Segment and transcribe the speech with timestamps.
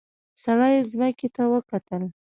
[0.43, 2.03] سړي ځمکې ته وکتل.